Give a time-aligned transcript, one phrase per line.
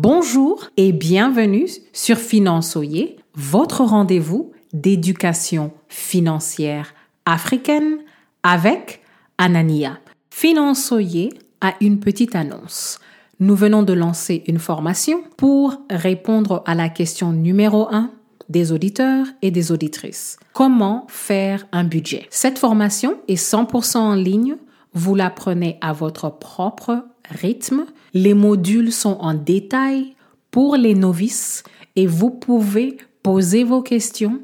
[0.00, 6.94] Bonjour et bienvenue sur Finançoyer, votre rendez-vous d'éducation financière
[7.26, 7.98] africaine
[8.44, 9.02] avec
[9.38, 9.98] Anania.
[10.30, 11.30] Finançoyer
[11.60, 13.00] a une petite annonce.
[13.40, 18.12] Nous venons de lancer une formation pour répondre à la question numéro 1
[18.48, 20.38] des auditeurs et des auditrices.
[20.52, 22.28] Comment faire un budget?
[22.30, 24.58] Cette formation est 100% en ligne.
[24.98, 27.86] Vous l'apprenez à votre propre rythme.
[28.14, 30.16] Les modules sont en détail
[30.50, 31.62] pour les novices
[31.94, 34.40] et vous pouvez poser vos questions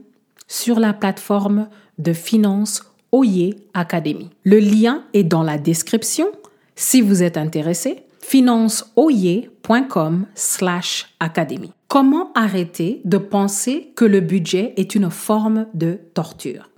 [0.47, 4.31] sur la plateforme de finance Oye Academy.
[4.45, 6.29] Le lien est dans la description
[6.77, 8.05] si vous êtes intéressé.
[8.21, 11.73] financeoyer.com slash académie.
[11.89, 16.71] Comment arrêter de penser que le budget est une forme de torture?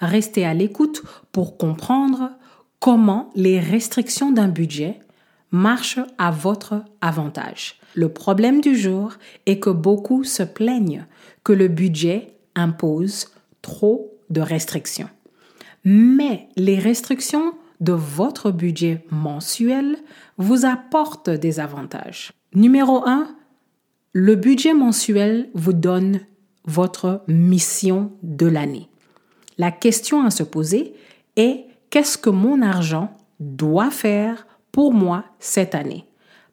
[0.00, 1.02] Restez à l'écoute
[1.32, 2.28] pour comprendre
[2.82, 4.98] comment les restrictions d'un budget
[5.52, 7.78] marchent à votre avantage.
[7.94, 9.12] Le problème du jour
[9.46, 11.06] est que beaucoup se plaignent
[11.44, 13.28] que le budget impose
[13.62, 15.08] trop de restrictions.
[15.84, 19.96] Mais les restrictions de votre budget mensuel
[20.36, 22.32] vous apportent des avantages.
[22.52, 23.28] Numéro 1,
[24.12, 26.18] le budget mensuel vous donne
[26.64, 28.88] votre mission de l'année.
[29.56, 30.94] La question à se poser
[31.36, 36.06] est qu'est-ce que mon argent doit faire pour moi cette année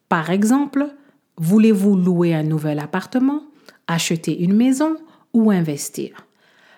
[0.09, 0.89] Par exemple,
[1.37, 3.43] voulez-vous louer un nouvel appartement,
[3.87, 4.97] acheter une maison
[5.33, 6.27] ou investir?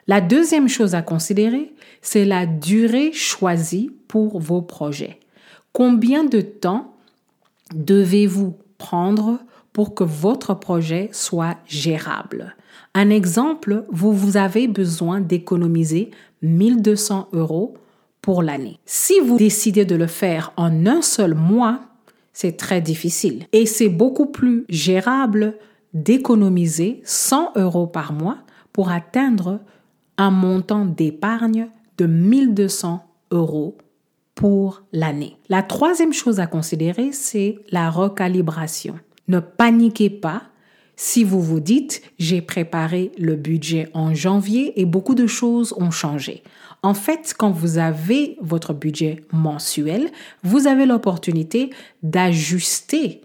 [0.06, 5.20] La deuxième chose à considérer, c'est la durée choisie pour vos projets.
[5.74, 6.94] Combien de temps
[7.74, 9.40] devez-vous prendre
[9.74, 12.56] pour que votre projet soit gérable?
[12.94, 16.12] Un exemple, vous, avez besoin d'économiser
[16.44, 17.76] 1200 euros
[18.22, 18.80] pour l'année.
[18.86, 21.80] Si vous décidez de le faire en un seul mois,
[22.34, 23.46] c'est très difficile.
[23.52, 25.56] Et c'est beaucoup plus gérable
[25.94, 28.38] d'économiser 100 euros par mois
[28.72, 29.60] pour atteindre
[30.18, 33.78] un montant d'épargne de 1200 euros
[34.36, 35.38] pour l'année.
[35.50, 38.96] La troisième chose à considérer, c'est la recalibration.
[39.28, 40.44] Ne paniquez pas
[41.02, 45.90] si vous vous dites j'ai préparé le budget en janvier et beaucoup de choses ont
[45.90, 46.44] changé.
[46.84, 50.12] En fait, quand vous avez votre budget mensuel,
[50.44, 51.72] vous avez l'opportunité
[52.04, 53.22] d'ajuster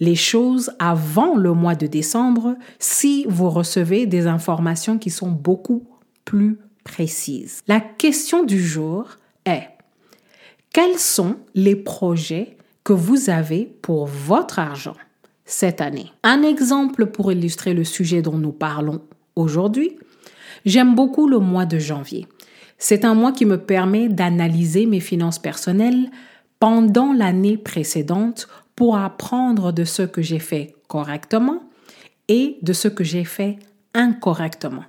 [0.00, 5.86] les choses avant le mois de décembre si vous recevez des informations qui sont beaucoup
[6.24, 7.60] plus précises.
[7.68, 9.06] La question du jour
[9.44, 9.68] est
[10.72, 14.96] quels sont les projets que vous avez pour votre argent?
[15.48, 16.12] Cette année.
[16.22, 19.00] Un exemple pour illustrer le sujet dont nous parlons
[19.34, 19.96] aujourd'hui.
[20.66, 22.28] J'aime beaucoup le mois de janvier.
[22.76, 26.10] C'est un mois qui me permet d'analyser mes finances personnelles
[26.60, 31.62] pendant l'année précédente pour apprendre de ce que j'ai fait correctement
[32.28, 33.58] et de ce que j'ai fait
[33.94, 34.84] incorrectement.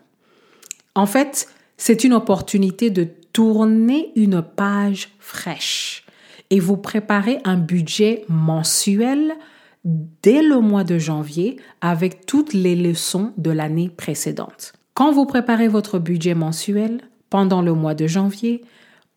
[0.93, 6.05] En fait, c'est une opportunité de tourner une page fraîche
[6.49, 9.35] et vous préparer un budget mensuel
[9.83, 14.73] dès le mois de janvier avec toutes les leçons de l'année précédente.
[14.93, 18.63] Quand vous préparez votre budget mensuel pendant le mois de janvier,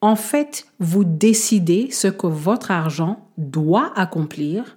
[0.00, 4.76] en fait, vous décidez ce que votre argent doit accomplir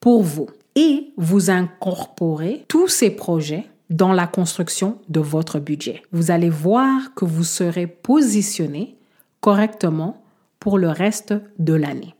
[0.00, 6.02] pour vous et vous incorporez tous ces projets dans la construction de votre budget.
[6.12, 8.96] Vous allez voir que vous serez positionné
[9.40, 10.22] correctement
[10.58, 12.14] pour le reste de l'année.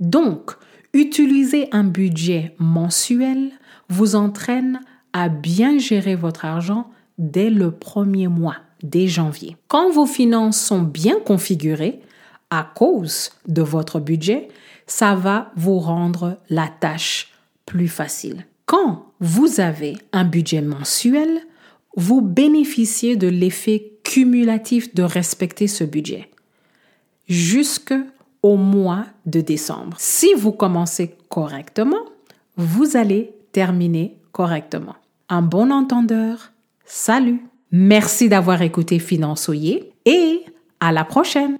[0.00, 0.56] Donc,
[0.92, 3.52] Utiliser un budget mensuel
[3.88, 4.80] vous entraîne
[5.12, 9.56] à bien gérer votre argent dès le premier mois, dès janvier.
[9.68, 12.00] Quand vos finances sont bien configurées,
[12.50, 14.48] à cause de votre budget,
[14.86, 17.32] ça va vous rendre la tâche
[17.64, 18.46] plus facile.
[18.66, 21.40] Quand vous avez un budget mensuel,
[21.96, 26.28] vous bénéficiez de l'effet cumulatif de respecter ce budget
[27.28, 27.94] jusque
[28.46, 29.96] au mois de décembre.
[29.98, 32.04] Si vous commencez correctement,
[32.56, 34.94] vous allez terminer correctement.
[35.28, 36.52] Un bon entendeur,
[36.84, 37.44] salut.
[37.72, 40.44] Merci d'avoir écouté Finançoyer et
[40.78, 41.58] à la prochaine.